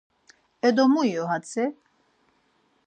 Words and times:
E 0.67 0.69
do 0.75 0.83
mu 0.93 1.01
iqu 1.11 1.23
atzi? 1.35 1.65